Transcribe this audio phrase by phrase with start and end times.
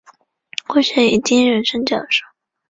[0.65, 2.23] 故事以第一人称讲述。